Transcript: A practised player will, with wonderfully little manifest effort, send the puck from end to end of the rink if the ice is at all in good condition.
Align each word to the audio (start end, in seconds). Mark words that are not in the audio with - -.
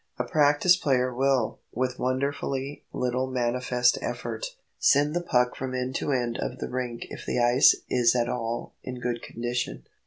A 0.17 0.23
practised 0.23 0.81
player 0.81 1.13
will, 1.13 1.59
with 1.71 1.99
wonderfully 1.99 2.81
little 2.91 3.27
manifest 3.27 3.99
effort, 4.01 4.55
send 4.79 5.15
the 5.15 5.21
puck 5.21 5.55
from 5.55 5.75
end 5.75 5.93
to 5.97 6.11
end 6.11 6.39
of 6.39 6.57
the 6.57 6.69
rink 6.71 7.05
if 7.11 7.23
the 7.23 7.39
ice 7.39 7.75
is 7.87 8.15
at 8.15 8.27
all 8.27 8.73
in 8.83 8.99
good 8.99 9.21
condition. 9.21 9.83